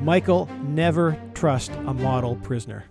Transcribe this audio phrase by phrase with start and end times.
[0.00, 2.84] Michael, never trust a model prisoner.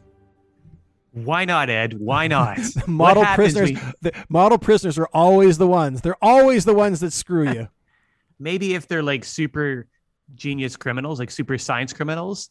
[1.12, 2.00] Why not, Ed?
[2.00, 2.60] Why not?
[2.88, 3.72] model prisoners.
[4.02, 6.02] The model prisoners are always the ones.
[6.02, 7.70] They're always the ones that screw you.
[8.40, 9.88] Maybe if they're like super
[10.36, 12.50] genius criminals, like super science criminals,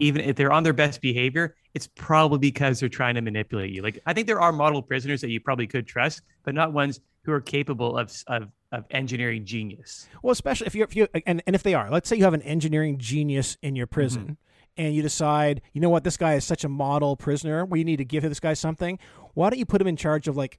[0.00, 3.82] even if they're on their best behavior, it's probably because they're trying to manipulate you.
[3.82, 7.00] Like I think there are model prisoners that you probably could trust, but not ones
[7.22, 10.08] who are capable of of, of engineering genius.
[10.22, 12.34] Well, especially if you're if you and, and if they are, let's say you have
[12.34, 14.22] an engineering genius in your prison.
[14.22, 14.32] Mm-hmm.
[14.76, 17.66] And you decide, you know what, this guy is such a model prisoner.
[17.66, 18.98] We need to give this guy something.
[19.34, 20.58] Why don't you put him in charge of like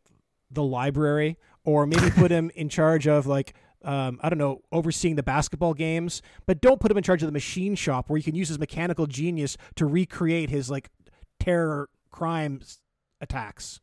[0.52, 5.16] the library, or maybe put him in charge of like um, I don't know, overseeing
[5.16, 8.23] the basketball games, but don't put him in charge of the machine shop where he
[8.23, 10.89] can use his mechanical genius to recreate his like
[11.39, 12.80] terror crimes
[13.22, 13.80] attacks.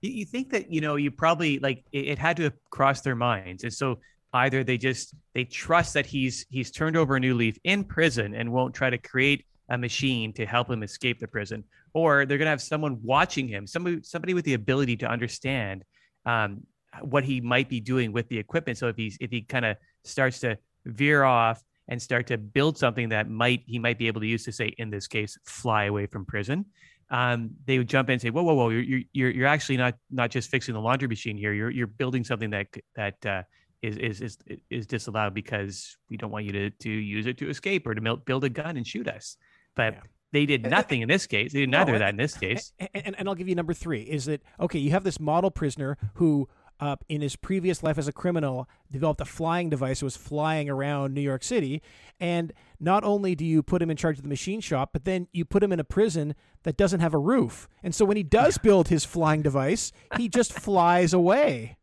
[0.00, 3.64] You, think that you know you probably like it, it had to cross their minds,
[3.64, 3.98] and so
[4.32, 8.34] either they just they trust that he's he's turned over a new leaf in prison
[8.34, 11.64] and won't try to create a machine to help him escape the prison,
[11.94, 15.84] or they're gonna have someone watching him, somebody somebody with the ability to understand
[16.26, 16.60] um,
[17.04, 18.78] what he might be doing with the equipment.
[18.78, 22.78] So if he's if he kind of starts to veer off and start to build
[22.78, 25.84] something that might he might be able to use to say in this case fly
[25.84, 26.66] away from prison,
[27.10, 28.68] um, they would jump in and say, "Whoa, whoa, whoa!
[28.68, 31.52] You're you're you're actually not not just fixing the laundry machine here.
[31.52, 33.42] You're you're building something that that uh,
[33.82, 34.38] is is is
[34.70, 38.16] is disallowed because we don't want you to to use it to escape or to
[38.16, 39.36] build a gun and shoot us."
[39.74, 40.00] But yeah.
[40.30, 41.52] They did nothing in this case.
[41.52, 42.72] They did neither of that in this case.
[42.78, 44.02] And, and, and, I'll give you number three.
[44.02, 44.78] Is that okay?
[44.78, 46.48] You have this model prisoner who
[46.80, 50.68] up in his previous life as a criminal, developed a flying device that was flying
[50.68, 51.82] around New York City.
[52.20, 55.28] And not only do you put him in charge of the machine shop, but then
[55.32, 57.68] you put him in a prison that doesn't have a roof.
[57.82, 61.76] And so when he does build his flying device, he just flies away.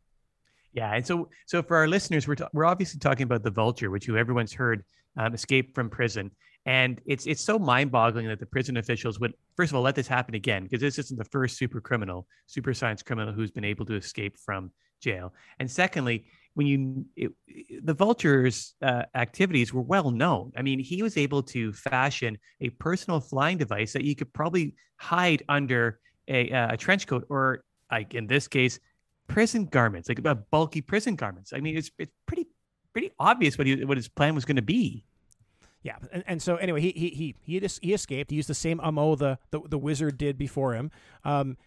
[0.76, 4.08] Yeah, and so so for our listeners, we're we're obviously talking about the vulture, which
[4.08, 4.84] you everyone's heard
[5.18, 6.32] um, escape from prison,
[6.66, 10.08] and it's it's so mind-boggling that the prison officials would first of all let this
[10.08, 13.86] happen again because this isn't the first super criminal, super science criminal who's been able
[13.86, 14.70] to escape from
[15.06, 15.34] jail.
[15.60, 17.32] And secondly, when you it,
[17.84, 20.52] the vulture's uh, activities were well known.
[20.58, 24.76] I mean, he was able to fashion a personal flying device that you could probably
[24.98, 28.80] hide under a, uh, a trench coat or, like in this case,
[29.28, 31.54] prison garments, like uh, bulky prison garments.
[31.54, 32.48] I mean, it's it's pretty
[32.94, 35.06] pretty obvious what he what his plan was going to be.
[35.84, 38.32] Yeah, and, and so anyway, he he he he, just, he escaped.
[38.32, 39.16] He used the same M.O.
[39.16, 40.90] the, the the wizard did before him,
[41.24, 41.58] um,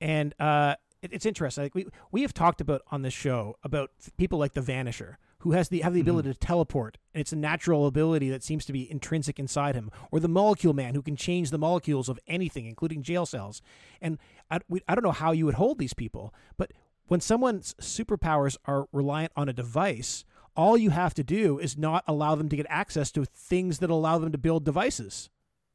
[0.00, 1.64] and uh, it, it's interesting.
[1.64, 5.52] Like we we have talked about on this show about people like the Vanisher who
[5.52, 6.08] has the have the mm-hmm.
[6.08, 6.40] ability mm-hmm.
[6.40, 10.20] to teleport, and it's a natural ability that seems to be intrinsic inside him, or
[10.20, 13.62] the Molecule Man who can change the molecules of anything, including jail cells.
[14.00, 14.18] And
[14.50, 16.72] I, we, I don't know how you would hold these people, but
[17.06, 20.24] when someone's superpowers are reliant on a device,
[20.56, 23.90] all you have to do is not allow them to get access to things that
[23.90, 25.30] allow them to build devices.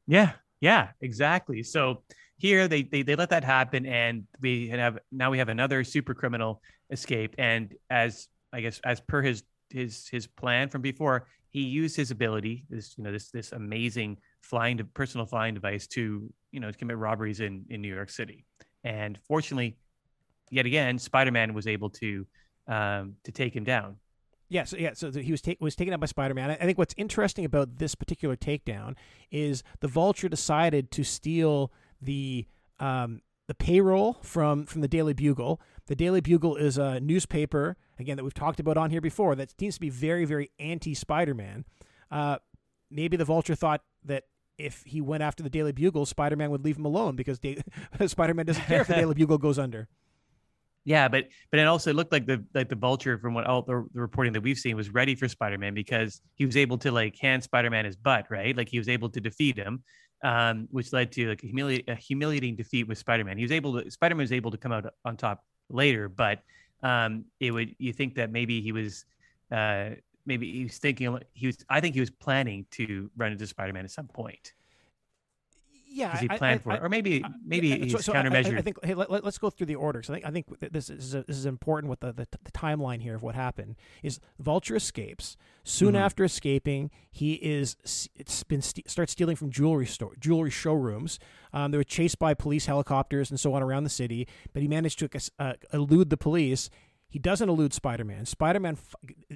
[0.06, 1.62] Yeah, yeah, exactly.
[1.62, 2.02] So
[2.42, 6.12] here they, they they let that happen and we have now we have another super
[6.12, 6.60] criminal
[6.90, 7.36] escape.
[7.38, 12.10] And as i guess as per his his his plan from before he used his
[12.10, 16.02] ability this you know this this amazing flying to personal flying device to
[16.50, 18.44] you know to commit robberies in in new york city.
[18.82, 19.76] And fortunately
[20.50, 22.26] yet again spider-man was able to
[22.66, 23.96] um to take him down.
[24.48, 26.50] Yeah, so yeah, so he was ta- was taken out by Spider-Man.
[26.50, 28.96] I think what's interesting about this particular takedown
[29.30, 32.46] is the Vulture decided to steal the
[32.80, 35.60] um, the payroll from from the Daily Bugle.
[35.86, 39.58] The Daily Bugle is a newspaper again that we've talked about on here before that
[39.58, 41.64] seems to be very very anti Spider-Man.
[42.10, 42.38] Uh,
[42.90, 44.24] maybe the Vulture thought that
[44.58, 47.58] if he went after the Daily Bugle, Spider-Man would leave him alone because da-
[48.06, 49.88] Spider-Man doesn't care if the Daily Bugle goes under.
[50.84, 53.86] Yeah, but but it also looked like the like the vulture from what all the,
[53.94, 57.16] the reporting that we've seen was ready for Spider-Man because he was able to like
[57.16, 58.56] hand Spider-Man his butt, right?
[58.56, 59.84] Like he was able to defeat him
[60.22, 63.36] um, which led to like a, humili- a humiliating defeat with Spider-Man.
[63.36, 66.40] He was able to Spider-Man was able to come out on top later, but
[66.82, 69.04] um, it would you think that maybe he was
[69.50, 69.90] uh,
[70.26, 73.84] maybe he was thinking he was I think he was planning to run into Spider-Man
[73.84, 74.52] at some point
[75.92, 78.56] yeah, he planned I, for I, it, or maybe maybe yeah, he's so, countermeasured.
[78.56, 80.02] I, I, think hey, let, us go through the order.
[80.02, 82.50] So I think I think this is a, this is important with the, the, the
[82.52, 83.76] timeline here of what happened.
[84.02, 85.96] Is Vulture escapes soon mm-hmm.
[85.96, 87.76] after escaping, he is
[88.16, 91.18] it's been st- starts stealing from jewelry store jewelry showrooms.
[91.52, 94.68] Um, they were chased by police helicopters and so on around the city, but he
[94.68, 95.08] managed to
[95.38, 96.70] uh, elude the police
[97.12, 98.24] he doesn't elude Spider-Man.
[98.24, 98.76] Spider-Man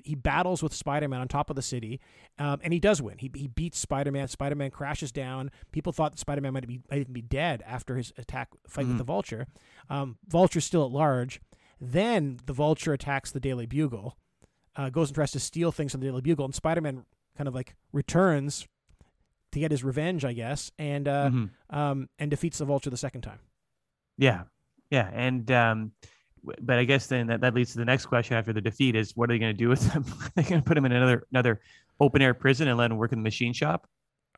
[0.02, 2.00] he battles with Spider-Man on top of the city,
[2.38, 3.18] um, and he does win.
[3.18, 4.28] He, he beats Spider-Man.
[4.28, 5.50] Spider-Man crashes down.
[5.72, 8.92] People thought that Spider-Man might be might even be dead after his attack fight mm-hmm.
[8.92, 9.46] with the Vulture.
[9.90, 11.40] Um, Vulture's still at large.
[11.78, 14.16] Then the Vulture attacks the Daily Bugle.
[14.74, 17.04] uh, goes and tries to steal things from the Daily Bugle, and Spider Man
[17.36, 18.66] kind of like returns
[19.52, 21.50] to get his revenge, I guess, and uh, Mhm.
[21.70, 23.38] um, and defeats the Vulture the second time.
[24.18, 24.44] Yeah,
[24.90, 25.92] yeah, and um,
[26.60, 29.16] but I guess then that, that leads to the next question after the defeat is
[29.16, 30.04] what are they going to do with him?
[30.20, 31.60] are they going to put him in another another
[32.00, 33.88] open air prison and let him work in the machine shop?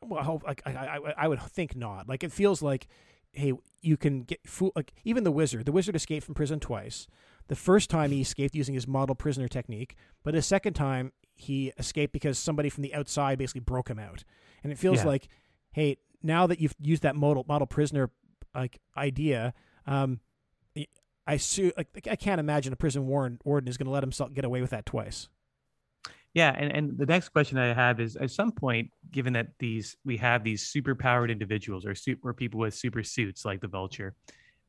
[0.01, 2.07] Well, I hope like I, I I would think not.
[2.07, 2.87] Like it feels like,
[3.33, 5.65] hey, you can get fool like even the wizard.
[5.65, 7.07] The wizard escaped from prison twice.
[7.47, 11.73] The first time he escaped using his model prisoner technique, but the second time he
[11.77, 14.23] escaped because somebody from the outside basically broke him out.
[14.63, 15.07] And it feels Yeah.
[15.07, 15.27] like,
[15.71, 18.09] hey, now that you've used that model model prisoner
[18.53, 19.53] like idea,
[19.87, 20.19] um,
[21.29, 24.45] I su- like I can't imagine a prison warden is going to let himself get
[24.45, 25.29] away with that twice.
[26.33, 29.95] Yeah, and, and the next question I have is at some point, given that these
[30.03, 34.15] we have these super powered individuals or super people with super suits like the vulture,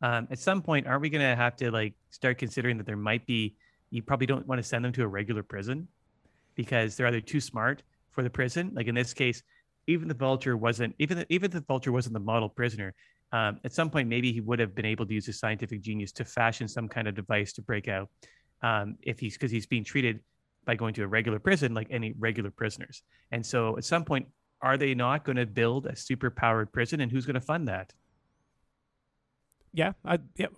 [0.03, 3.27] um, at some point aren't we gonna have to like start considering that there might
[3.27, 3.57] be
[3.89, 5.89] you probably don't want to send them to a regular prison
[6.57, 8.71] because they're either too smart for the prison.
[8.75, 9.43] Like in this case,
[9.87, 12.95] even the vulture wasn't even the, even the vulture wasn't the model prisoner.
[13.33, 16.13] Um, at some point, maybe he would have been able to use his scientific genius
[16.13, 18.09] to fashion some kind of device to break out.
[18.63, 20.21] Um, if he's because he's being treated
[20.67, 23.03] by going to a regular prison like any regular prisoners.
[23.31, 24.29] And so at some point,
[24.61, 27.69] are they not going to build a super powered prison and who's going to fund
[27.69, 27.95] that?
[29.73, 30.49] Yeah, I yeah,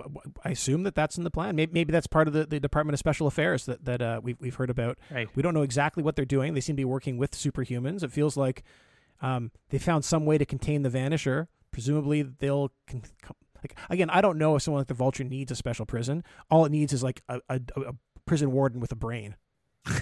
[0.43, 1.55] I assume that that's in the plan.
[1.55, 4.41] Maybe, maybe that's part of the, the Department of Special Affairs that that uh, we've
[4.41, 4.99] we've heard about.
[5.11, 5.29] Right.
[5.35, 6.55] We don't know exactly what they're doing.
[6.55, 8.03] They seem to be working with superhumans.
[8.03, 8.63] It feels like
[9.21, 11.49] um, they found some way to contain the Vanisher.
[11.73, 14.11] Presumably, they'll con- com- like again.
[14.11, 16.23] I don't know if someone like the Vulture needs a special prison.
[16.51, 17.93] All it needs is like a, a, a
[18.27, 19.37] prison warden with a brain.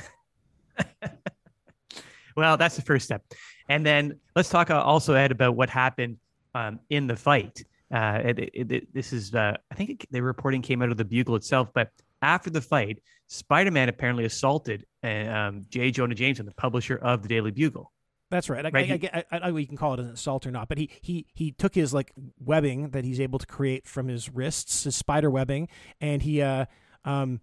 [2.36, 3.24] Well, that's the first step.
[3.68, 6.18] And then let's talk uh, also, Ed, about what happened
[6.54, 7.62] um, in the fight.
[7.92, 11.04] Uh, it, it, it- this is, uh, I think the reporting came out of the
[11.04, 11.90] Bugle itself, but
[12.22, 15.90] after the fight, Spider Man apparently assaulted uh, um, J.
[15.90, 17.92] Jonah Jameson, the publisher of the Daily Bugle.
[18.30, 18.64] That's right.
[18.64, 20.68] I, Right, I, he- I, I, I, you can call it an assault or not,
[20.68, 24.28] but he, he he took his like webbing that he's able to create from his
[24.30, 25.68] wrists, his spider webbing,
[26.00, 26.66] and he uh
[27.04, 27.40] um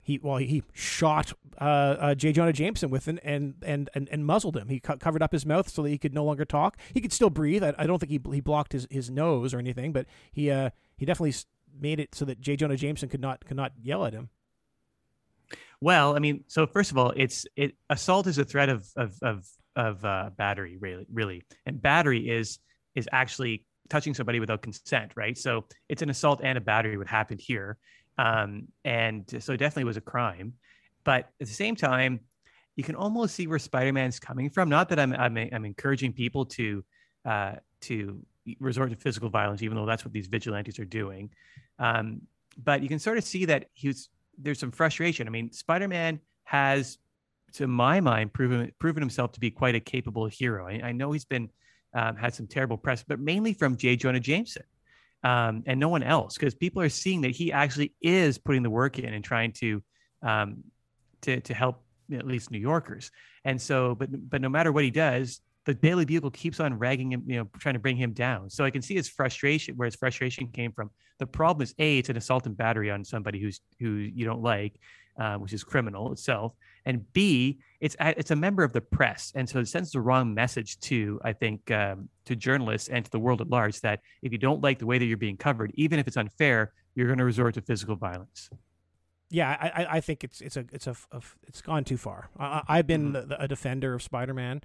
[0.00, 2.32] he well he shot uh, uh J.
[2.32, 4.68] Jonah Jameson with it and and and, and muzzled him.
[4.68, 6.76] He co- covered up his mouth so that he could no longer talk.
[6.94, 7.62] He could still breathe.
[7.62, 10.70] I, I don't think he he blocked his, his nose or anything, but he uh
[10.96, 11.34] he definitely
[11.80, 12.56] made it so that J.
[12.56, 14.30] Jonah Jameson could not could not yell at him.
[15.80, 19.16] Well, I mean, so first of all, it's it assault is a threat of of
[19.22, 22.58] of of uh, battery, really, really, and battery is
[22.94, 25.38] is actually touching somebody without consent, right?
[25.38, 27.78] So it's an assault and a battery what happened here,
[28.18, 30.54] um, and so it definitely was a crime.
[31.04, 32.20] But at the same time,
[32.76, 34.68] you can almost see where Spider-Man's coming from.
[34.68, 36.84] Not that I'm I'm, I'm encouraging people to
[37.24, 38.20] uh, to
[38.60, 41.30] resort to physical violence, even though that's what these vigilantes are doing.
[41.78, 42.22] Um,
[42.62, 45.26] but you can sort of see that he was there's some frustration.
[45.26, 46.98] I mean, Spider-Man has,
[47.54, 50.66] to my mind, proven proven himself to be quite a capable hero.
[50.66, 51.48] I, I know he's been
[51.94, 53.96] um, had some terrible press, but mainly from J.
[53.96, 54.64] Jonah Jameson
[55.24, 58.70] um, and no one else, because people are seeing that he actually is putting the
[58.70, 59.82] work in and trying to
[60.22, 60.64] um,
[61.22, 63.10] to to help at least New Yorkers.
[63.44, 67.12] And so, but but no matter what he does, the Daily Bugle keeps on ragging
[67.12, 68.50] him, you know, trying to bring him down.
[68.50, 70.90] So I can see his frustration, where his frustration came from.
[71.18, 74.42] The problem is, a, it's an assault and battery on somebody who's who you don't
[74.42, 74.78] like,
[75.18, 76.52] uh, which is criminal itself,
[76.88, 80.00] and b, it's a- it's a member of the press, and so it sends the
[80.00, 84.00] wrong message to I think um, to journalists and to the world at large that
[84.22, 87.06] if you don't like the way that you're being covered, even if it's unfair, you're
[87.06, 88.48] going to resort to physical violence.
[89.30, 92.30] Yeah, I, I- think it's it's a it's a, a it's gone too far.
[92.38, 93.12] I, I've been Mhm.
[93.12, 94.62] the, the, a defender of Spider-Man,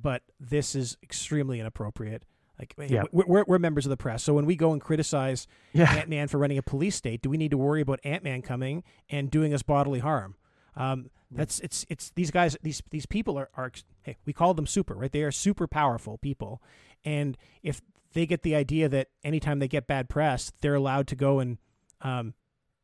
[0.00, 2.22] but this is extremely inappropriate.
[2.56, 3.02] Like, Yeah.
[3.10, 6.08] we're, we're, we're members of the press, so when we go and criticize Yeah, Ant
[6.08, 8.84] Man for running a police state, do we need to worry about Ant Man coming
[9.10, 10.36] and doing us bodily harm?
[10.76, 13.70] Um, that's it's it's these guys these these people are are
[14.02, 16.62] hey we call them super right they are super powerful people,
[17.04, 17.80] and if
[18.12, 21.58] they get the idea that anytime they get bad press they're allowed to go and
[22.00, 22.34] um,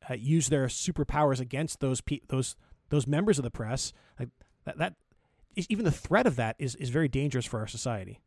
[0.08, 2.56] uh, use their superpowers against those pe- those
[2.88, 4.28] those members of the press like
[4.64, 4.94] that that
[5.56, 8.20] is, even the threat of that is is very dangerous for our society.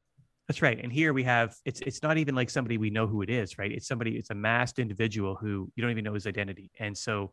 [0.47, 0.77] That's right.
[0.81, 3.57] And here we have it's it's not even like somebody we know who it is,
[3.57, 3.71] right?
[3.71, 6.69] It's somebody, it's a masked individual who you don't even know his identity.
[6.79, 7.31] And so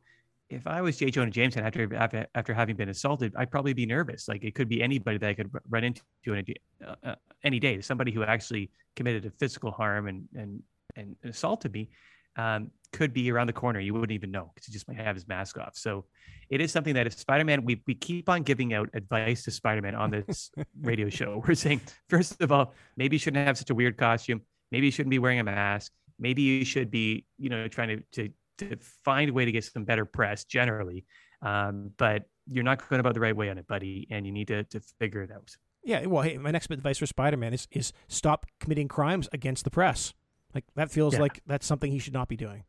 [0.50, 1.11] if I was J.
[1.11, 4.28] Jonah Jameson after after after having been assaulted, I'd probably be nervous.
[4.28, 7.14] Like it could be anybody that I could run into any day, uh, uh,
[7.45, 7.80] any day.
[7.80, 10.62] Somebody who actually committed a physical harm and and
[10.97, 11.90] and assaulted me
[12.37, 13.78] um, could be around the corner.
[13.78, 15.76] You wouldn't even know because he just might have his mask off.
[15.76, 16.07] So
[16.49, 19.95] it is something that if Spider-Man, we we keep on giving out advice to Spider-Man
[19.95, 21.42] on this radio show.
[21.47, 24.42] We're saying first of all, maybe you shouldn't have such a weird costume.
[24.73, 25.92] Maybe you shouldn't be wearing a mask.
[26.19, 28.33] Maybe you should be, you know, trying to to,
[28.69, 31.05] to find a way to get some better press generally.
[31.43, 34.49] Um, but you're not going about the right way on it, buddy, and you need
[34.49, 35.57] to to figure it out.
[35.83, 39.29] Yeah, well, hey, my next bit of advice for Spider-Man is is stop committing crimes
[39.33, 40.12] against the press.
[40.55, 41.21] Like that feels Yeah.
[41.21, 42.64] like that's something he should not be doing.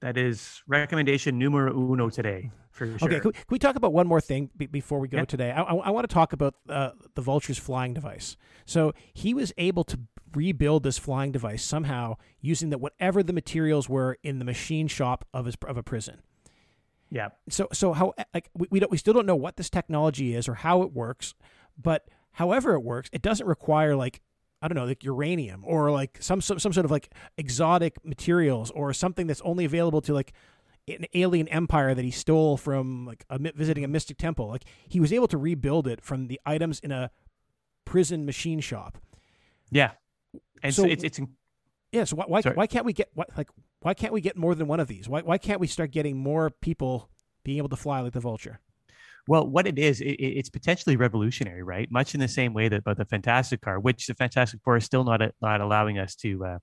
[0.00, 3.08] That is recommendation numero uno today for sure.
[3.08, 5.24] Okay, can we, can we talk about one more thing be, before we go Yeah.
[5.24, 5.50] today?
[5.52, 8.36] I, I, I want to talk about uh, the Vulture's flying device.
[8.66, 10.00] So he was able to
[10.34, 15.26] rebuild this flying device somehow using that whatever the materials were in the machine shop
[15.32, 16.22] of his of a prison.
[17.10, 17.28] Yeah.
[17.48, 20.48] So so how like we, we don't we still don't know what this technology is
[20.48, 21.34] or how it works,
[21.80, 24.22] but however it works, it doesn't require like
[24.62, 28.70] I don't know like uranium or like some some, some sort of like exotic materials
[28.70, 30.32] or something that's only available to like
[30.88, 34.48] an alien empire that he stole from like a, visiting a mystic temple.
[34.48, 37.10] Like he was able to rebuild it from the items in a
[37.84, 38.98] prison machine shop.
[39.70, 39.92] Yeah.
[40.62, 41.20] And so, So- it's it's
[41.92, 43.48] Yeah, so why why, why can't we get why, like
[43.80, 45.08] why can't we get more than one of these?
[45.08, 47.10] Why why can't we start getting more people
[47.44, 48.60] being able to fly like the vulture?
[49.28, 51.88] well, what it is, it, it- it's potentially revolutionary, right?
[51.92, 55.04] Much in the same way that the Fantastic Car, which the Fantastic Four is still
[55.04, 56.58] not not allowing us to uh,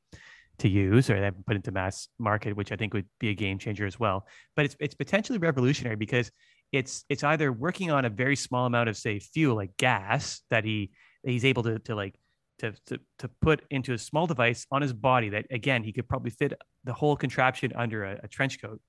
[0.57, 3.59] to use or haven't put into mass market, which I think would be a game
[3.59, 4.27] changer as well.
[4.57, 6.31] But it's it's potentially revolutionary because
[6.73, 10.65] it's it's either working on a very small amount of say fuel like gas that
[10.65, 10.91] he
[11.23, 12.15] that he's able to to like
[12.59, 16.07] to, to to put into a small device on his body that again he could
[16.07, 18.79] probably fit the whole contraption under a, a trench coat.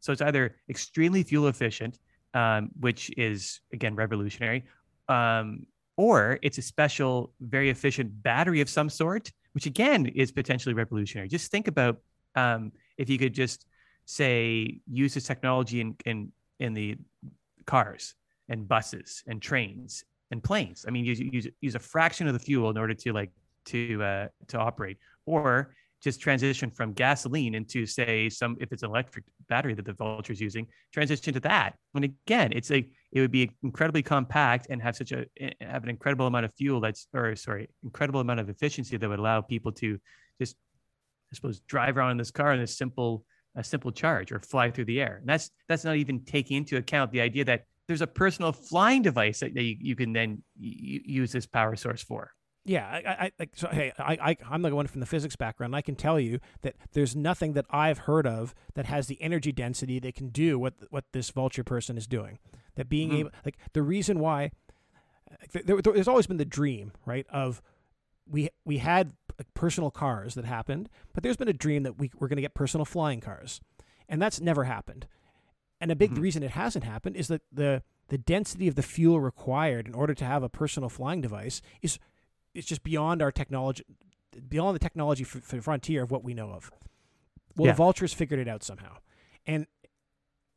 [0.00, 1.98] So it's either extremely fuel efficient,
[2.34, 4.64] um, which is again revolutionary,
[5.08, 5.66] um,
[5.96, 11.28] or it's a special, very efficient battery of some sort, which again is potentially revolutionary.
[11.28, 11.98] Just think about
[12.34, 13.66] um, if you could just
[14.04, 16.96] say use this technology in in in the
[17.66, 18.14] cars
[18.48, 20.84] and buses and trains and planes.
[20.86, 23.30] I mean, use use use a fraction of the fuel in order to like
[23.66, 28.90] to uh, to operate, or just transition from gasoline into say some if it's an
[28.90, 33.20] electric battery that the vulture is using transition to that and again it's a it
[33.20, 36.80] would be incredibly compact and have such a eh, have an incredible amount of fuel
[36.80, 39.98] that's or sorry incredible amount of efficiency that would allow people to
[40.40, 40.56] just
[41.32, 43.24] i suppose drive around in this car in a simple
[43.56, 46.76] a simple charge or fly through the air and that's that's not even taking into
[46.76, 51.00] account the idea that there's a personal flying device that you, you can then y-
[51.04, 52.30] use this power source for
[52.64, 53.68] Yeah, I, I, like so.
[53.68, 55.74] Hey, I, I, I'm the one from the physics background.
[55.74, 59.52] I can tell you that there's nothing that I've heard of that has the energy
[59.52, 62.38] density that can do what what this vulture person is doing.
[62.76, 63.18] That being Mhm.
[63.20, 64.52] able, like the reason why,
[65.54, 67.26] like, there- there's always been the dream, right?
[67.30, 67.62] Of
[68.26, 69.14] we we had
[69.54, 72.54] personal cars that happened, but there's been a dream that we we're going to get
[72.54, 73.60] personal flying cars,
[74.10, 75.06] and that's never happened.
[75.80, 76.20] And a big Mhm.
[76.20, 80.14] reason it hasn't happened is that the the density of the fuel required in order
[80.14, 81.98] to have a personal flying device is
[82.54, 83.84] it's just beyond our technology,
[84.48, 86.70] beyond the technology f- frontier of what we know of.
[87.54, 87.72] Well, Yeah.
[87.72, 88.96] the vultures figured it out somehow,
[89.46, 89.66] and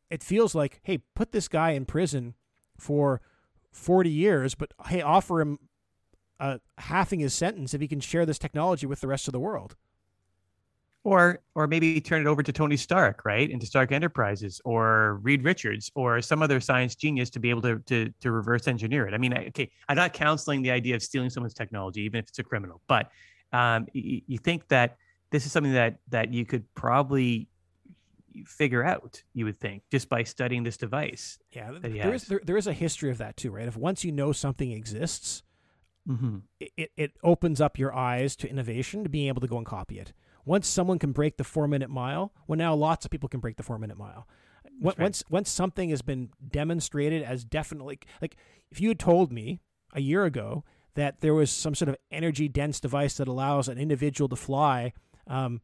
[0.10, 2.36] it feels like, hey, put this guy in prison
[2.78, 3.22] for
[3.70, 5.60] forty years, but hey, offer him
[6.40, 9.40] uh, halving his sentence if he can share this technology with the rest of the
[9.40, 9.75] world.
[11.03, 15.43] Or or maybe turn it over to Tony Stark, right, into Stark Enterprises, or Reed
[15.43, 19.13] Richards, or some other science genius to be able to to, to reverse engineer it.
[19.13, 22.29] I mean, I- okay, I'm not counseling the idea of stealing someone's technology, even if
[22.29, 23.10] it's a criminal, but
[23.53, 24.98] um, you, you think that
[25.31, 27.48] this is something that that you could probably
[28.46, 29.22] figure out.
[29.34, 31.39] You would think just by studying this device.
[31.51, 33.67] Yeah, there is, there, there is a history of that too, right?
[33.67, 35.43] If once you know something exists,
[36.10, 36.38] Mm-hmm.
[36.60, 39.65] it, it, it opens up your eyes to innovation to being able to go and
[39.67, 40.13] copy it.
[40.45, 43.57] Once someone can break the four minute mile, well, now lots of people can break
[43.57, 44.27] the four minute mile.
[44.79, 45.03] Once, right.
[45.03, 48.36] once once something has been demonstrated as definitely like
[48.71, 49.60] if you had told me
[49.93, 50.63] a year ago
[50.95, 54.91] that there was some sort of energy dense device that allows an individual to fly
[55.27, 55.62] um,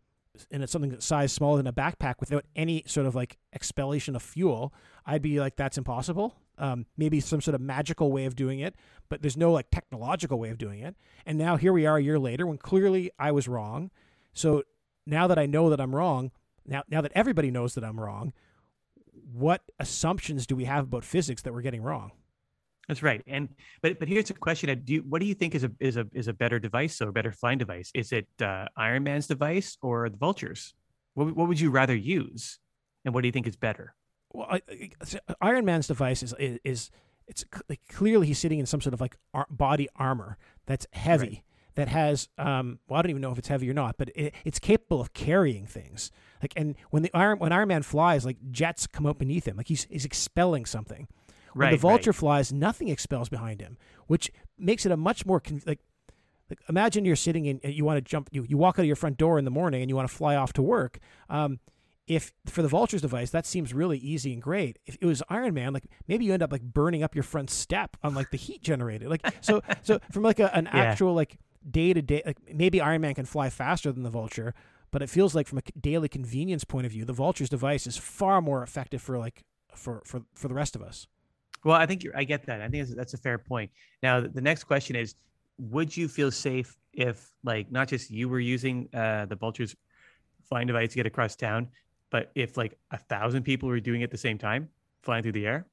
[0.51, 4.15] and it's something that's size smaller than a backpack without any sort of like expellation
[4.15, 4.73] of fuel,
[5.05, 6.35] I'd be like, that's impossible.
[6.59, 8.75] Um, maybe some sort of magical way of doing it,
[9.09, 10.95] but there's no like technological way of doing it.
[11.25, 13.91] And now here we are a year later when clearly I was wrong.
[14.37, 14.63] So
[15.05, 16.31] now that I know that I'm wrong,
[16.65, 18.33] now now that everybody knows that I'm wrong,
[19.33, 22.11] what assumptions do we have about physics that we're getting wrong?
[22.87, 23.21] That's right.
[23.27, 23.49] And
[23.81, 26.05] but but here's a question: Do you, what do you think is a is a
[26.13, 27.91] is a better device or a better flying device?
[27.95, 30.75] Is it uh, Iron Man's device or the Vultures?
[31.15, 32.59] What what would you rather use,
[33.05, 33.95] and what do you think is better?
[34.31, 34.61] Well, I,
[35.41, 36.91] Iron Man's device is is, is
[37.27, 37.43] it's
[37.89, 41.27] clearly he's sitting in some sort of like ar- body armor that's heavy.
[41.27, 41.43] Right.
[41.77, 44.33] That has, um, well, I don't even know if it's heavy or not, but it,
[44.43, 46.11] it's capable of carrying things.
[46.41, 49.55] Like, and when the Iron when Iron Man flies, like jets come up beneath him,
[49.57, 51.07] like he's he's expelling something.
[51.53, 51.71] When Right.
[51.71, 52.15] the vulture right.
[52.15, 54.29] flies, nothing expels behind him, which
[54.59, 55.79] makes it a much more con- like.
[56.49, 58.95] Like imagine you're sitting in, you want to jump, you, you walk out of your
[58.95, 60.97] front door in the morning and you want to fly off to work.
[61.29, 61.59] Um,
[62.07, 65.53] if for the vultures device that seems really easy and great if it was iron
[65.53, 68.37] man like maybe you end up like burning up your front step on like the
[68.37, 70.79] heat generated like so so from like a, an Yeah.
[70.83, 71.37] actual like
[71.69, 74.53] day to day like maybe iron man can fly faster than the vulture
[74.91, 77.97] but it feels like from a daily convenience point of view the vulture's device is
[77.97, 79.43] far more effective for like
[79.75, 81.07] for for for the rest of us
[81.63, 82.61] Well, I think you're, I get that.
[82.61, 83.71] I think that's, that's a fair point.
[84.03, 85.15] Now, the next question is,
[85.57, 89.75] would you feel safe if, like, not just you were using uh, the vulture's
[90.47, 91.67] flying device to get across town,
[92.09, 94.69] but if like a thousand people were doing it at the same time,
[95.03, 95.67] flying through the air?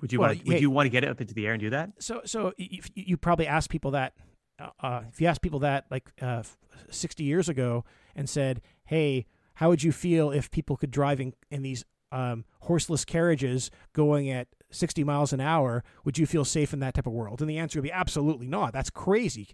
[0.00, 0.46] Would you Well, want?
[0.46, 1.90] Would you want to get it up into the air and do that?
[1.98, 4.14] so so you, you probably ask people that
[4.60, 6.42] uh, uh, if you asked people that like uh,
[6.90, 11.32] 60 years ago and said hey how would you feel if people could drive in,
[11.50, 16.72] in these um, horseless carriages going at 60 miles an hour would you feel safe
[16.72, 19.48] in that type of world and the answer would be absolutely not that's crazy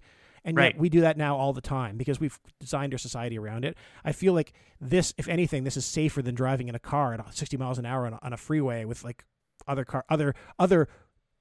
[0.44, 0.74] and Right.
[0.74, 3.76] yet we do that now all the time because we've designed our society around it.
[4.04, 7.34] I feel like this, if anything, this is safer than driving in a car at
[7.34, 9.24] 60 miles an hour on a, on a freeway with like
[9.66, 10.86] other car, other other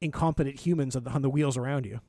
[0.02, 2.00] incompetent humans on the, on the wheels around you.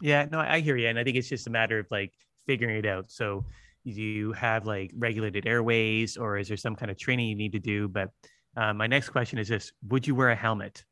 [0.00, 2.12] Yeah, no, I hear you, and I think it's just a matter of like
[2.46, 3.10] figuring it out.
[3.10, 3.44] So,
[3.84, 7.52] do you have like regulated airways, or is there some kind of training you need
[7.52, 7.88] to do?
[7.88, 8.10] But
[8.56, 10.84] uh, my next question is this: Would you wear a helmet?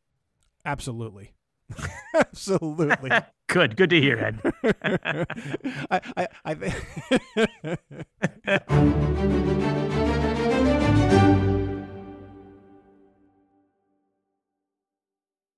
[0.64, 1.34] Absolutely.
[2.14, 3.10] Absolutely.
[3.46, 4.40] good, good to hear, Ed.
[5.90, 6.28] I, I,
[8.46, 9.74] I,